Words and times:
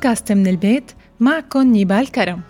بودكاست 0.00 0.32
من 0.32 0.46
البيت 0.46 0.92
معكم 1.20 1.62
نيبال 1.62 2.12
كرم. 2.12 2.42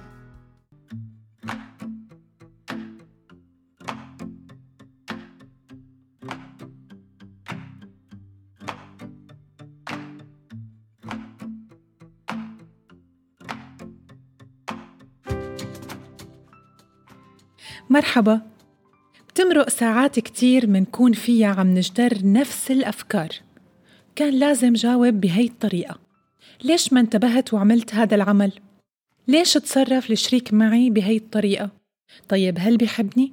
مرحبا. 17.90 18.40
بتمرق 19.28 19.68
ساعات 19.68 20.18
كتير 20.18 20.66
منكون 20.66 21.12
فيها 21.12 21.48
عم 21.48 21.74
نجدر 21.74 22.18
نفس 22.22 22.70
الأفكار. 22.70 23.28
كان 24.16 24.34
لازم 24.34 24.72
جاوب 24.72 25.20
بهي 25.20 25.44
الطريقة. 25.44 26.09
ليش 26.64 26.92
ما 26.92 27.00
انتبهت 27.00 27.54
وعملت 27.54 27.94
هذا 27.94 28.14
العمل؟ 28.14 28.52
ليش 29.28 29.52
تصرف 29.52 30.10
الشريك 30.10 30.52
معي 30.52 30.90
بهي 30.90 31.16
الطريقة؟ 31.16 31.70
طيب 32.28 32.56
هل 32.58 32.76
بحبني؟ 32.76 33.32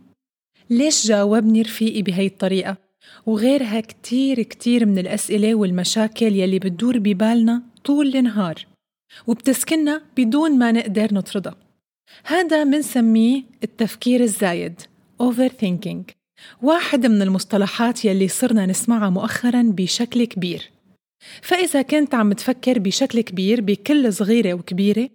ليش 0.69 1.07
جاوبني 1.07 1.61
رفيقي 1.61 2.01
بهي 2.01 2.25
الطريقة؟ 2.25 2.77
وغيرها 3.25 3.79
كتير 3.79 4.41
كتير 4.41 4.85
من 4.85 4.97
الأسئلة 4.97 5.55
والمشاكل 5.55 6.35
يلي 6.35 6.59
بتدور 6.59 6.97
ببالنا 6.99 7.61
طول 7.85 8.15
النهار 8.15 8.65
وبتسكننا 9.27 10.01
بدون 10.17 10.59
ما 10.59 10.71
نقدر 10.71 11.13
نطردها 11.13 11.55
هذا 12.23 12.63
منسميه 12.63 13.43
التفكير 13.63 14.21
الزايد 14.21 14.81
overthinking 15.23 16.13
واحد 16.61 17.05
من 17.05 17.21
المصطلحات 17.21 18.05
يلي 18.05 18.27
صرنا 18.27 18.65
نسمعها 18.65 19.09
مؤخرا 19.09 19.61
بشكل 19.61 20.25
كبير 20.25 20.76
فإذا 21.41 21.81
كنت 21.81 22.15
عم 22.15 22.33
تفكر 22.33 22.79
بشكل 22.79 23.21
كبير 23.21 23.61
بكل 23.61 24.13
صغيرة 24.13 24.53
وكبيرة 24.53 25.09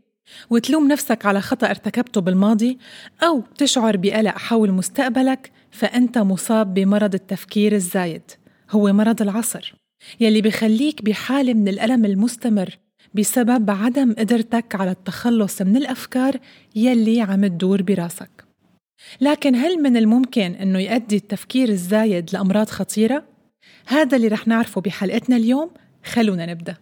وتلوم 0.51 0.89
نفسك 0.89 1.27
على 1.27 1.41
خطأ 1.41 1.71
ارتكبته 1.71 2.21
بالماضي 2.21 2.79
أو 3.23 3.43
تشعر 3.59 3.97
بقلق 3.97 4.39
حول 4.39 4.73
مستقبلك 4.73 5.51
فأنت 5.71 6.19
مصاب 6.19 6.75
بمرض 6.75 7.15
التفكير 7.15 7.73
الزايد 7.73 8.23
هو 8.71 8.93
مرض 8.93 9.23
العصر 9.23 9.75
يلي 10.21 10.41
بخليك 10.41 11.03
بحالة 11.03 11.55
من 11.55 11.69
الألم 11.69 12.05
المستمر 12.05 12.79
بسبب 13.15 13.71
عدم 13.71 14.15
قدرتك 14.19 14.75
على 14.75 14.91
التخلص 14.91 15.63
من 15.63 15.77
الأفكار 15.77 16.37
يلي 16.77 17.21
عم 17.21 17.47
تدور 17.47 17.83
براسك 17.83 18.45
لكن 19.21 19.55
هل 19.55 19.83
من 19.83 19.97
الممكن 19.97 20.55
أنه 20.55 20.79
يؤدي 20.79 21.17
التفكير 21.17 21.69
الزايد 21.69 22.31
لأمراض 22.33 22.69
خطيرة؟ 22.69 23.25
هذا 23.87 24.17
اللي 24.17 24.29
رح 24.29 24.49
نعرفه 24.49 24.81
بحلقتنا 24.81 25.37
اليوم 25.37 25.71
خلونا 26.05 26.47
نبدأ. 26.47 26.77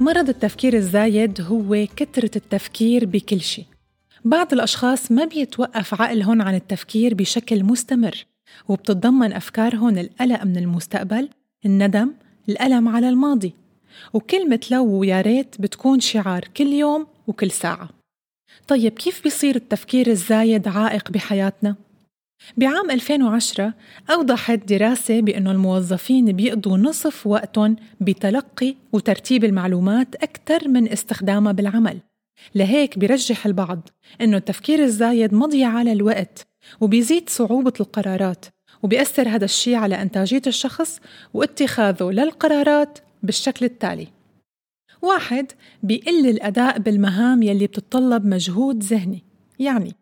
مرض 0.00 0.28
التفكير 0.28 0.74
الزايد 0.74 1.40
هو 1.40 1.86
كثرة 1.96 2.30
التفكير 2.36 3.06
بكل 3.06 3.40
شيء. 3.40 3.64
بعض 4.24 4.52
الأشخاص 4.52 5.12
ما 5.12 5.24
بيتوقف 5.24 6.02
عقلهم 6.02 6.42
عن 6.42 6.54
التفكير 6.54 7.14
بشكل 7.14 7.64
مستمر 7.64 8.26
وبتتضمن 8.68 9.32
أفكارهم 9.32 9.98
القلق 9.98 10.44
من 10.44 10.56
المستقبل 10.56 11.28
الندم 11.66 12.12
الألم 12.48 12.88
على 12.88 13.08
الماضي. 13.08 13.54
وكلمة 14.12 14.60
لو 14.70 14.86
ويا 14.86 15.20
ريت 15.20 15.60
بتكون 15.60 16.00
شعار 16.00 16.44
كل 16.56 16.66
يوم 16.66 17.06
وكل 17.26 17.50
ساعة. 17.50 17.88
طيب 18.68 18.92
كيف 18.92 19.22
بيصير 19.22 19.56
التفكير 19.56 20.06
الزايد 20.06 20.68
عائق 20.68 21.10
بحياتنا؟ 21.10 21.76
بعام 22.56 22.90
2010 22.90 23.74
أوضحت 24.10 24.58
دراسة 24.72 25.20
بأن 25.20 25.48
الموظفين 25.48 26.32
بيقضوا 26.32 26.78
نصف 26.78 27.26
وقتهم 27.26 27.76
بتلقي 28.00 28.74
وترتيب 28.92 29.44
المعلومات 29.44 30.14
أكثر 30.14 30.68
من 30.68 30.88
استخدامها 30.88 31.52
بالعمل. 31.52 31.98
لهيك 32.54 32.98
بيرجح 32.98 33.46
البعض 33.46 33.88
أنه 34.20 34.36
التفكير 34.36 34.82
الزايد 34.82 35.34
مضيعة 35.34 35.82
للوقت 35.82 36.46
وبيزيد 36.80 37.28
صعوبة 37.28 37.72
القرارات 37.80 38.46
وبيأثر 38.82 39.28
هذا 39.28 39.44
الشيء 39.44 39.74
على 39.74 40.02
إنتاجية 40.02 40.42
الشخص 40.46 41.00
واتخاذه 41.34 42.10
للقرارات 42.10 42.98
بالشكل 43.22 43.66
التالي. 43.66 44.08
واحد 45.02 45.52
بيقل 45.82 46.26
الأداء 46.26 46.78
بالمهام 46.78 47.42
يلي 47.42 47.66
بتتطلب 47.66 48.26
مجهود 48.26 48.82
ذهني 48.82 49.24
يعني 49.58 49.94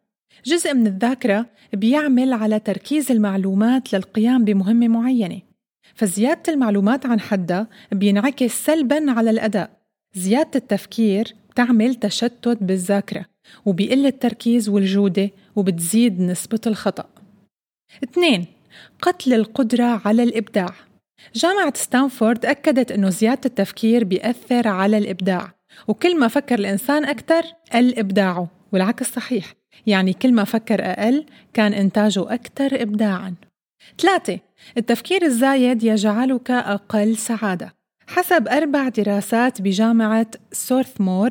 جزء 0.47 0.75
من 0.75 0.87
الذاكرة 0.87 1.47
بيعمل 1.73 2.33
على 2.33 2.59
تركيز 2.59 3.11
المعلومات 3.11 3.93
للقيام 3.93 4.45
بمهمة 4.45 4.89
معينة 4.89 5.41
فزيادة 5.95 6.53
المعلومات 6.53 7.07
عن 7.07 7.21
حدها 7.21 7.67
بينعكس 7.93 8.65
سلباً 8.65 9.11
على 9.11 9.31
الأداء 9.31 9.71
زيادة 10.15 10.51
التفكير 10.55 11.35
بتعمل 11.59 11.95
تشتت 11.95 12.59
بالذاكرة 12.61 13.25
وبيقل 13.67 14.07
التركيز 14.07 14.69
والجودة 14.69 15.31
وبتزيد 15.57 16.21
نسبة 16.21 16.61
الخطأ. 16.67 17.09
اثنين 18.05 18.47
قتل 19.03 19.35
القدرة 19.35 20.03
على 20.05 20.23
الإبداع. 20.23 20.75
جامعة 21.35 21.73
ستانفورد 21.77 22.47
أكدت 22.47 22.93
أنه 22.93 23.11
زيادة 23.11 23.41
التفكير 23.47 24.05
بيأثر 24.05 24.69
على 24.69 24.99
الإبداع 24.99 25.55
وكل 25.89 26.19
ما 26.19 26.29
فكر 26.29 26.59
الإنسان 26.59 27.05
أكثر 27.05 27.43
قل 27.73 27.99
إبداعه 27.99 28.49
والعكس 28.73 29.13
صحيح. 29.13 29.55
يعني 29.87 30.13
كل 30.13 30.33
ما 30.33 30.45
فكر 30.45 30.81
أقل 30.81 31.27
كان 31.55 31.75
إنتاجه 31.75 32.35
أكثر 32.35 32.83
إبداعاً. 32.83 33.35
ثلاثة 33.99 34.39
التفكير 34.77 35.23
الزايد 35.23 35.83
يجعلك 35.85 36.51
أقل 36.51 37.17
سعادة. 37.17 37.75
حسب 38.07 38.49
أربع 38.49 38.89
دراسات 38.89 39.63
بجامعة 39.63 40.31
سورثمور 40.53 41.31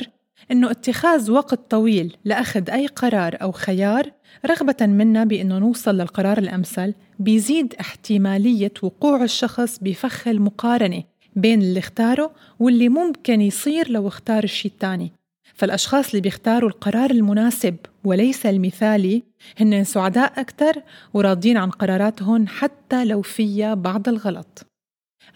إنه 0.52 0.72
اتخاذ 0.72 1.32
وقت 1.32 1.72
طويل 1.72 2.18
لأخذ 2.26 2.70
أي 2.70 2.88
قرار 2.88 3.38
أو 3.42 3.52
خيار 3.52 4.12
رغبة 4.46 4.76
منا 4.82 5.24
بإنه 5.24 5.58
نوصل 5.58 5.96
للقرار 5.96 6.38
الأمثل 6.38 6.94
بيزيد 7.20 7.74
احتمالية 7.80 8.74
وقوع 8.82 9.24
الشخص 9.24 9.80
بفخ 9.82 10.28
المقارنة 10.28 11.04
بين 11.36 11.62
اللي 11.62 11.80
اختاره 11.80 12.32
واللي 12.60 12.90
ممكن 12.90 13.42
يصير 13.42 13.92
لو 13.92 14.08
اختار 14.08 14.44
الشيء 14.44 14.72
الثاني. 14.72 15.12
فالأشخاص 15.56 16.10
اللي 16.10 16.22
بيختاروا 16.22 16.70
القرار 16.70 17.12
المناسب 17.12 17.76
وليس 18.04 18.46
المثالي 18.46 19.24
هن 19.58 19.84
سعداء 19.84 20.40
أكثر 20.40 20.82
وراضين 21.14 21.58
عن 21.58 21.70
قراراتهم 21.70 22.48
حتى 22.48 23.06
لو 23.06 23.22
فيها 23.22 23.74
بعض 23.74 24.10
الغلط. 24.10 24.66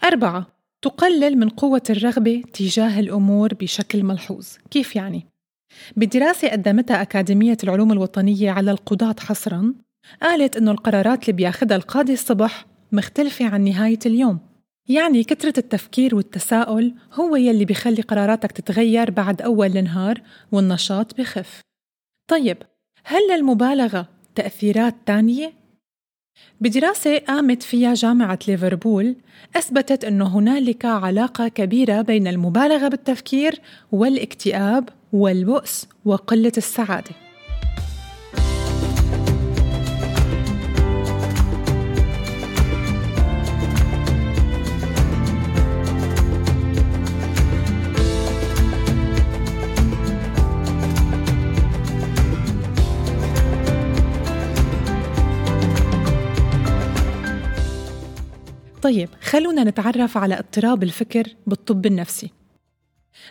أربعة 0.04 0.46
تقلل 0.82 1.38
من 1.38 1.48
قوة 1.48 1.82
الرغبة 1.90 2.42
تجاه 2.54 3.00
الأمور 3.00 3.54
بشكل 3.54 4.02
ملحوظ 4.02 4.48
كيف 4.70 4.96
يعني؟ 4.96 5.26
بدراسة 5.96 6.48
قدمتها 6.48 7.02
أكاديمية 7.02 7.56
العلوم 7.64 7.92
الوطنية 7.92 8.50
على 8.50 8.70
القضاة 8.70 9.16
حصراً 9.20 9.74
قالت 10.22 10.56
إنه 10.56 10.70
القرارات 10.70 11.22
اللي 11.22 11.32
بياخدها 11.32 11.76
القاضي 11.76 12.12
الصبح 12.12 12.66
مختلفة 12.92 13.44
عن 13.44 13.64
نهاية 13.64 13.98
اليوم 14.06 14.38
يعني 14.88 15.24
كثرة 15.24 15.58
التفكير 15.58 16.14
والتساؤل 16.14 16.94
هو 17.12 17.36
يلي 17.36 17.64
بيخلي 17.64 18.02
قراراتك 18.02 18.52
تتغير 18.52 19.10
بعد 19.10 19.42
أول 19.42 19.76
النهار 19.78 20.22
والنشاط 20.52 21.18
بخف 21.18 21.60
طيب 22.30 22.56
هل 23.04 23.20
للمبالغة 23.30 24.08
تأثيرات 24.34 24.94
تانية؟ 25.06 25.52
بدراسة 26.60 27.18
قامت 27.18 27.62
فيها 27.62 27.94
جامعة 27.94 28.38
ليفربول 28.48 29.16
أثبتت 29.56 30.04
أنه 30.04 30.38
هنالك 30.38 30.84
علاقة 30.84 31.48
كبيرة 31.48 32.02
بين 32.02 32.26
المبالغة 32.26 32.88
بالتفكير 32.88 33.60
والاكتئاب 33.92 34.88
والبؤس 35.12 35.88
وقلة 36.04 36.52
السعادة. 36.56 37.21
طيب 58.82 59.08
خلونا 59.20 59.64
نتعرف 59.64 60.16
على 60.16 60.38
اضطراب 60.38 60.82
الفكر 60.82 61.28
بالطب 61.46 61.86
النفسي 61.86 62.30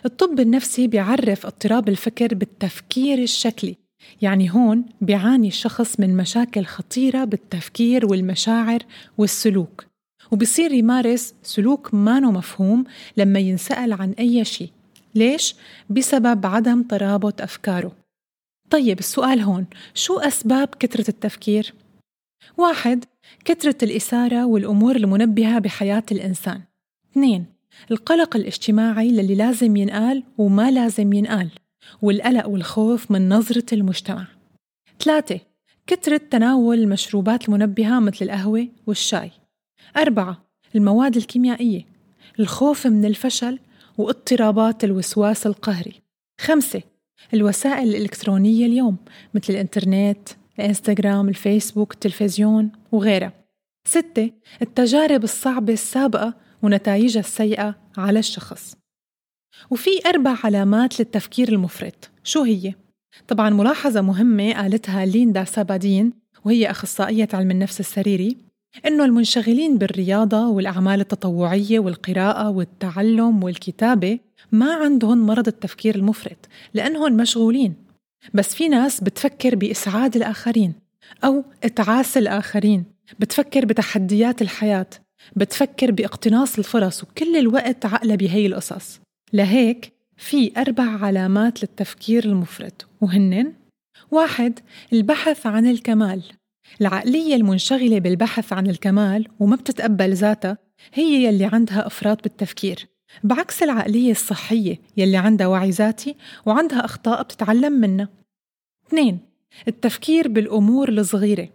الطب 0.04 0.40
النفسي 0.40 0.86
بيعرف 0.86 1.46
اضطراب 1.46 1.88
الفكر 1.88 2.34
بالتفكير 2.34 3.18
الشكلي 3.18 3.76
يعني 4.22 4.50
هون 4.50 4.84
بيعاني 5.00 5.48
الشخص 5.48 6.00
من 6.00 6.16
مشاكل 6.16 6.64
خطيرة 6.64 7.24
بالتفكير 7.24 8.06
والمشاعر 8.06 8.78
والسلوك 9.18 9.84
وبصير 10.30 10.72
يمارس 10.72 11.34
سلوك 11.42 11.94
مانو 11.94 12.30
مفهوم 12.30 12.84
لما 13.16 13.38
ينسأل 13.38 13.92
عن 13.92 14.10
أي 14.18 14.44
شيء 14.44 14.70
ليش؟ 15.14 15.54
بسبب 15.90 16.46
عدم 16.46 16.82
ترابط 16.82 17.40
أفكاره 17.40 17.92
طيب 18.70 18.98
السؤال 18.98 19.40
هون 19.40 19.66
شو 19.94 20.18
أسباب 20.18 20.68
كثرة 20.68 21.08
التفكير؟ 21.08 21.74
واحد 22.56 23.04
كثرة 23.44 23.76
الإثارة 23.82 24.46
والأمور 24.46 24.96
المنبهة 24.96 25.58
بحياة 25.58 26.02
الإنسان. 26.12 26.60
اثنين 27.12 27.46
القلق 27.90 28.36
الاجتماعي 28.36 29.10
للي 29.10 29.34
لازم 29.34 29.76
ينقال 29.76 30.22
وما 30.38 30.70
لازم 30.70 31.12
ينقال 31.12 31.50
والقلق 32.02 32.48
والخوف 32.48 33.10
من 33.10 33.28
نظرة 33.28 33.66
المجتمع. 33.72 34.26
ثلاثة 35.00 35.40
كثرة 35.86 36.20
تناول 36.30 36.78
المشروبات 36.78 37.48
المنبهة 37.48 38.00
مثل 38.00 38.24
القهوة 38.24 38.68
والشاي. 38.86 39.30
أربعة 39.96 40.44
المواد 40.74 41.16
الكيميائية 41.16 41.86
الخوف 42.40 42.86
من 42.86 43.04
الفشل 43.04 43.58
واضطرابات 43.98 44.84
الوسواس 44.84 45.46
القهري. 45.46 46.02
خمسة 46.40 46.82
الوسائل 47.34 47.88
الإلكترونية 47.88 48.66
اليوم 48.66 48.96
مثل 49.34 49.52
الإنترنت 49.52 50.28
الإنستغرام 50.58 51.28
الفيسبوك 51.28 51.94
التلفزيون 51.94 52.72
وغيرها. 52.92 53.32
ستة 53.88 54.30
التجارب 54.62 55.24
الصعبة 55.24 55.72
السابقة 55.72 56.34
ونتائجها 56.62 57.20
السيئة 57.20 57.74
على 57.96 58.18
الشخص. 58.18 58.76
وفي 59.70 59.90
أربع 60.06 60.36
علامات 60.44 61.00
للتفكير 61.00 61.48
المفرط. 61.48 62.10
شو 62.24 62.42
هي؟ 62.42 62.74
طبعا 63.28 63.50
ملاحظة 63.50 64.00
مهمة 64.00 64.52
قالتها 64.52 65.06
ليندا 65.06 65.44
سابادين 65.44 66.12
وهي 66.44 66.70
أخصائية 66.70 67.28
علم 67.32 67.50
النفس 67.50 67.80
السريري 67.80 68.36
إنه 68.86 69.04
المنشغلين 69.04 69.78
بالرياضة 69.78 70.48
والأعمال 70.48 71.00
التطوعية 71.00 71.78
والقراءة 71.78 72.50
والتعلم 72.50 73.44
والكتابة 73.44 74.18
ما 74.52 74.74
عندهم 74.74 75.26
مرض 75.26 75.48
التفكير 75.48 75.94
المفرط 75.94 76.48
لأنهم 76.74 77.16
مشغولين 77.16 77.74
بس 78.34 78.54
في 78.54 78.68
ناس 78.68 79.00
بتفكر 79.00 79.54
بإسعاد 79.54 80.16
الآخرين 80.16 80.72
أو 81.24 81.44
إتعاس 81.64 82.16
الآخرين 82.16 82.84
بتفكر 83.18 83.64
بتحديات 83.64 84.42
الحياة 84.42 84.86
بتفكر 85.36 85.90
بإقتناص 85.90 86.58
الفرص 86.58 87.02
وكل 87.02 87.36
الوقت 87.36 87.86
عقلة 87.86 88.14
بهي 88.14 88.46
القصص. 88.46 89.00
لهيك 89.32 89.92
في 90.16 90.52
أربع 90.56 91.04
علامات 91.04 91.62
للتفكير 91.62 92.24
المفرط 92.24 92.86
وهن 93.00 93.52
واحد 94.10 94.58
البحث 94.92 95.46
عن 95.46 95.66
الكمال. 95.66 96.22
العقلية 96.80 97.34
المنشغلة 97.34 97.98
بالبحث 97.98 98.52
عن 98.52 98.66
الكمال 98.66 99.28
وما 99.40 99.56
بتتقبل 99.56 100.14
ذاتها 100.14 100.58
هي 100.94 101.24
يلي 101.24 101.44
عندها 101.44 101.86
إفراط 101.86 102.22
بالتفكير. 102.22 102.88
بعكس 103.24 103.62
العقلية 103.62 104.10
الصحية 104.10 104.80
يلي 104.96 105.16
عندها 105.16 105.46
وعي 105.46 105.70
ذاتي 105.70 106.16
وعندها 106.46 106.84
أخطاء 106.84 107.22
بتتعلم 107.22 107.72
منها. 107.72 108.08
اثنين 108.88 109.18
التفكير 109.68 110.28
بالأمور 110.28 110.88
الصغيرة 110.88 111.48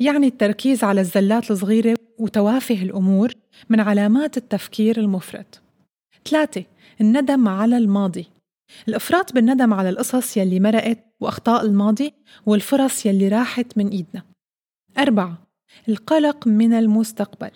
يعني 0.00 0.26
التركيز 0.26 0.84
على 0.84 1.00
الزلات 1.00 1.50
الصغيرة 1.50 1.96
وتوافه 2.18 2.82
الأمور 2.82 3.32
من 3.68 3.80
علامات 3.80 4.36
التفكير 4.36 4.98
المفرط. 4.98 5.60
ثلاثة 6.30 6.64
الندم 7.00 7.48
على 7.48 7.76
الماضي. 7.76 8.26
الإفراط 8.88 9.32
بالندم 9.32 9.74
على 9.74 9.88
القصص 9.88 10.36
يلي 10.36 10.60
مرقت 10.60 10.98
وأخطاء 11.20 11.64
الماضي 11.64 12.12
والفرص 12.46 13.06
يلي 13.06 13.28
راحت 13.28 13.78
من 13.78 13.88
إيدنا. 13.88 14.22
أربعة 14.98 15.38
القلق 15.88 16.46
من 16.46 16.72
المستقبل. 16.72 17.50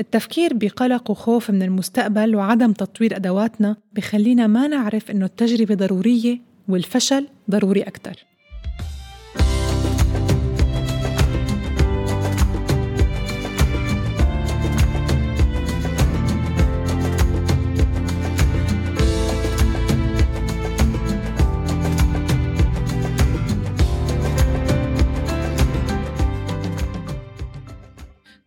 التفكير 0.00 0.54
بقلق 0.54 1.10
وخوف 1.10 1.50
من 1.50 1.62
المستقبل 1.62 2.36
وعدم 2.36 2.72
تطوير 2.72 3.16
أدواتنا 3.16 3.76
بخلينا 3.92 4.46
ما 4.46 4.66
نعرف 4.66 5.10
إنه 5.10 5.24
التجربة 5.24 5.74
ضرورية 5.74 6.38
والفشل 6.68 7.28
ضروري 7.50 7.82
أكتر. 7.82 8.24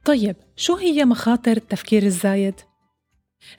طيب 0.10 0.36
شو 0.56 0.76
هي 0.76 1.06
مخاطر 1.06 1.58
التفكير 1.58 2.04
الزايد؟ 2.04 2.54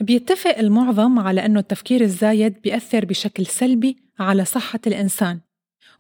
بيتفق 0.00 0.58
المعظم 0.58 1.18
على 1.18 1.46
أنه 1.46 1.60
التفكير 1.60 2.00
الزايد 2.00 2.60
بيأثر 2.62 3.04
بشكل 3.04 3.46
سلبي 3.46 3.96
على 4.18 4.44
صحة 4.44 4.80
الإنسان 4.86 5.40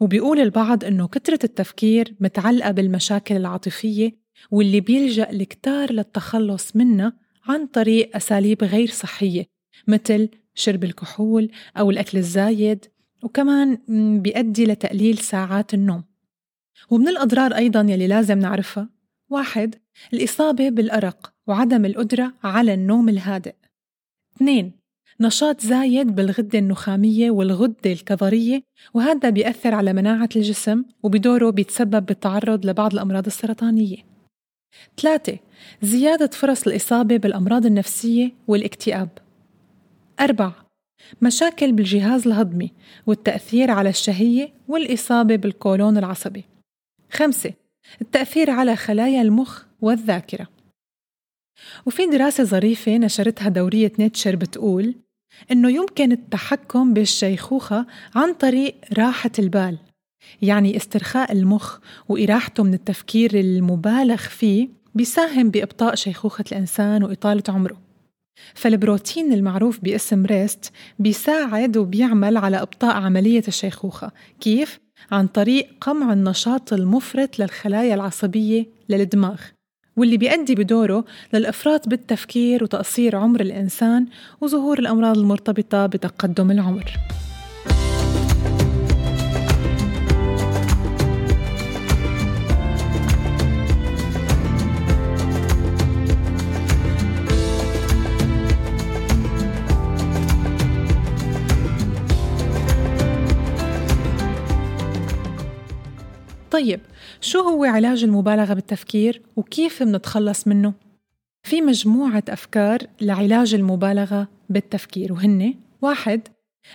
وبيقول 0.00 0.40
البعض 0.40 0.84
أنه 0.84 1.08
كثرة 1.08 1.38
التفكير 1.44 2.14
متعلقة 2.20 2.70
بالمشاكل 2.70 3.36
العاطفية 3.36 4.12
واللي 4.50 4.80
بيلجأ 4.80 5.30
الكتار 5.30 5.92
للتخلص 5.92 6.76
منها 6.76 7.12
عن 7.48 7.66
طريق 7.66 8.16
أساليب 8.16 8.64
غير 8.64 8.90
صحية 8.90 9.46
مثل 9.88 10.28
شرب 10.54 10.84
الكحول 10.84 11.50
أو 11.76 11.90
الأكل 11.90 12.18
الزايد 12.18 12.84
وكمان 13.22 13.78
بيؤدي 14.20 14.64
لتقليل 14.64 15.18
ساعات 15.18 15.74
النوم 15.74 16.04
ومن 16.90 17.08
الأضرار 17.08 17.54
أيضا 17.54 17.80
يلي 17.80 18.06
لازم 18.06 18.38
نعرفها 18.38 18.99
واحد 19.30 19.74
الإصابة 20.12 20.68
بالأرق 20.68 21.32
وعدم 21.46 21.84
القدرة 21.84 22.32
على 22.44 22.74
النوم 22.74 23.08
الهادئ. 23.08 23.54
اثنين 24.36 24.72
نشاط 25.20 25.60
زايد 25.60 26.14
بالغدة 26.14 26.58
النخامية 26.58 27.30
والغدة 27.30 27.92
الكظرية 27.92 28.62
وهذا 28.94 29.30
بيأثر 29.30 29.74
على 29.74 29.92
مناعة 29.92 30.28
الجسم 30.36 30.84
وبدوره 31.02 31.50
بيتسبب 31.50 32.06
بالتعرض 32.06 32.66
لبعض 32.66 32.92
الأمراض 32.92 33.26
السرطانية. 33.26 33.96
ثلاثة 35.00 35.38
زيادة 35.82 36.26
فرص 36.26 36.66
الإصابة 36.66 37.16
بالأمراض 37.16 37.66
النفسية 37.66 38.32
والاكتئاب. 38.48 39.08
أربعة 40.20 40.66
مشاكل 41.22 41.72
بالجهاز 41.72 42.26
الهضمي 42.26 42.72
والتأثير 43.06 43.70
على 43.70 43.88
الشهية 43.88 44.52
والإصابة 44.68 45.36
بالقولون 45.36 45.98
العصبي. 45.98 46.44
خمسة 47.12 47.52
التأثير 48.00 48.50
على 48.50 48.76
خلايا 48.76 49.22
المخ 49.22 49.62
والذاكرة 49.80 50.48
وفي 51.86 52.06
دراسة 52.06 52.44
ظريفة 52.44 52.96
نشرتها 52.96 53.48
دورية 53.48 53.92
نيتشر 53.98 54.36
بتقول 54.36 54.94
إنه 55.50 55.70
يمكن 55.70 56.12
التحكم 56.12 56.94
بالشيخوخة 56.94 57.86
عن 58.14 58.34
طريق 58.34 58.74
راحة 58.98 59.30
البال 59.38 59.78
يعني 60.42 60.76
استرخاء 60.76 61.32
المخ 61.32 61.78
وإراحته 62.08 62.62
من 62.62 62.74
التفكير 62.74 63.40
المبالغ 63.40 64.16
فيه 64.16 64.68
بيساهم 64.94 65.50
بإبطاء 65.50 65.94
شيخوخة 65.94 66.44
الإنسان 66.52 67.04
وإطالة 67.04 67.42
عمره 67.48 67.80
فالبروتين 68.54 69.32
المعروف 69.32 69.80
باسم 69.80 70.26
ريست 70.26 70.72
بيساعد 70.98 71.76
وبيعمل 71.76 72.36
على 72.36 72.62
إبطاء 72.62 72.96
عملية 72.96 73.42
الشيخوخة 73.48 74.12
كيف؟ 74.40 74.80
عن 75.12 75.26
طريق 75.26 75.68
قمع 75.80 76.12
النشاط 76.12 76.72
المفرط 76.72 77.38
للخلايا 77.38 77.94
العصبية 77.94 78.66
للدماغ 78.88 79.40
واللي 79.96 80.16
بيؤدي 80.16 80.54
بدوره 80.54 81.04
للإفراط 81.32 81.88
بالتفكير 81.88 82.64
وتقصير 82.64 83.16
عمر 83.16 83.40
الإنسان 83.40 84.06
وظهور 84.40 84.78
الأمراض 84.78 85.18
المرتبطة 85.18 85.86
بتقدم 85.86 86.50
العمر. 86.50 86.92
طيب 106.60 106.80
شو 107.20 107.40
هو 107.40 107.64
علاج 107.64 108.04
المبالغة 108.04 108.54
بالتفكير 108.54 109.22
وكيف 109.36 109.82
منتخلص 109.82 110.48
منه؟ 110.48 110.72
في 111.42 111.60
مجموعة 111.62 112.22
أفكار 112.28 112.78
لعلاج 113.00 113.54
المبالغة 113.54 114.28
بالتفكير 114.50 115.12
وهن 115.12 115.54
واحد 115.82 116.28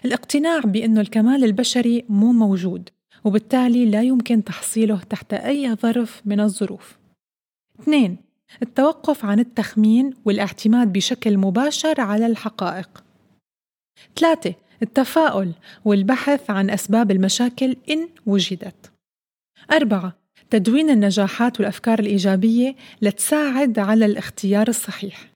الاقتناع 0.06 0.60
بأنه 0.60 1.02
الكمال 1.02 1.44
البشري 1.44 2.06
مو 2.10 2.32
موجود 2.32 2.90
وبالتالي 3.24 3.86
لا 3.86 4.02
يمكن 4.02 4.44
تحصيله 4.44 5.02
تحت 5.10 5.34
أي 5.34 5.76
ظرف 5.76 6.22
من 6.26 6.40
الظروف. 6.40 6.98
اثنين 7.80 8.18
التوقف 8.62 9.26
عن 9.26 9.40
التخمين 9.40 10.14
والاعتماد 10.26 10.94
بشكل 10.94 11.38
مباشر 11.38 12.02
على 12.02 12.26
الحقائق. 12.26 13.04
ثلاثة 14.16 14.54
التفاؤل 14.82 15.52
والبحث 15.86 16.50
عن 16.50 16.70
أسباب 16.70 17.12
المشاكل 17.12 17.76
إن 17.90 18.08
وجدت. 18.26 18.95
أربعة 19.72 20.14
تدوين 20.50 20.90
النجاحات 20.90 21.60
والأفكار 21.60 22.00
الإيجابية 22.00 22.76
لتساعد 23.02 23.80
على 23.80 24.06
الاختيار 24.06 24.68
الصحيح. 24.68 25.32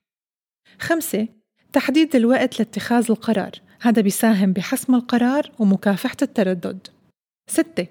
خمسة 0.78 1.28
تحديد 1.72 2.16
الوقت 2.16 2.58
لاتخاذ 2.58 3.06
القرار 3.10 3.50
هذا 3.80 4.02
بيساهم 4.02 4.52
بحسم 4.52 4.94
القرار 4.94 5.52
ومكافحة 5.58 6.16
التردد. 6.22 6.86
ستة 7.50 7.86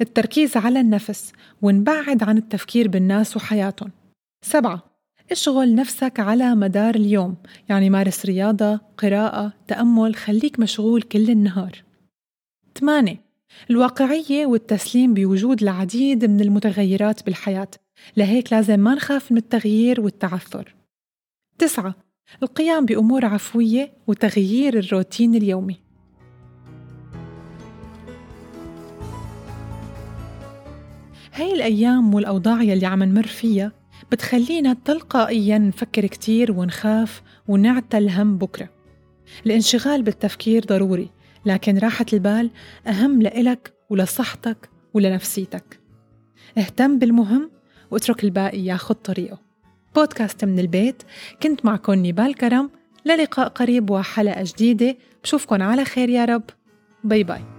التركيز 0.00 0.56
على 0.56 0.80
النفس 0.80 1.32
ونبعد 1.62 2.22
عن 2.22 2.38
التفكير 2.38 2.88
بالناس 2.88 3.36
وحياتهم. 3.36 3.90
سبعة 4.44 4.82
اشغل 5.30 5.74
نفسك 5.74 6.20
على 6.20 6.54
مدار 6.54 6.94
اليوم 6.94 7.36
يعني 7.68 7.90
مارس 7.90 8.26
رياضة، 8.26 8.80
قراءة، 8.98 9.52
تأمل 9.68 10.16
خليك 10.16 10.60
مشغول 10.60 11.02
كل 11.02 11.30
النهار. 11.30 11.84
8 12.78 13.23
الواقعية 13.70 14.46
والتسليم 14.46 15.14
بوجود 15.14 15.62
العديد 15.62 16.24
من 16.24 16.40
المتغيرات 16.40 17.26
بالحياة 17.26 17.68
لهيك 18.16 18.52
لازم 18.52 18.80
ما 18.80 18.94
نخاف 18.94 19.32
من 19.32 19.38
التغيير 19.38 20.00
والتعثر. 20.00 20.74
تسعة 21.58 21.94
القيام 22.42 22.84
بأمور 22.84 23.24
عفوية 23.24 23.92
وتغيير 24.06 24.78
الروتين 24.78 25.34
اليومي. 25.34 25.76
هاي 31.32 31.52
الأيام 31.52 32.14
والأوضاع 32.14 32.62
يلي 32.62 32.86
عم 32.86 33.02
نمر 33.02 33.26
فيها 33.26 33.72
بتخلينا 34.12 34.76
تلقائيا 34.84 35.58
نفكر 35.58 36.06
كتير 36.06 36.52
ونخاف 36.52 37.22
ونعتل 37.48 38.08
هم 38.08 38.38
بكرة. 38.38 38.68
الانشغال 39.46 40.02
بالتفكير 40.02 40.64
ضروري 40.64 41.10
لكن 41.46 41.78
راحة 41.78 42.06
البال 42.12 42.50
أهم 42.86 43.22
لإلك 43.22 43.72
ولصحتك 43.90 44.70
ولنفسيتك. 44.94 45.80
اهتم 46.58 46.98
بالمهم 46.98 47.50
واترك 47.90 48.24
الباقي 48.24 48.64
ياخد 48.64 48.94
طريقه. 48.94 49.38
بودكاست 49.94 50.44
من 50.44 50.58
البيت 50.58 51.02
كنت 51.42 51.64
معكم 51.64 51.92
نيبال 51.94 52.34
كرم. 52.34 52.70
للقاء 53.06 53.48
قريب 53.48 53.90
وحلقة 53.90 54.42
جديدة. 54.42 54.96
بشوفكن 55.22 55.62
على 55.62 55.84
خير 55.84 56.08
يا 56.08 56.24
رب. 56.24 56.42
bye 57.04 57.24
bye. 57.24 57.53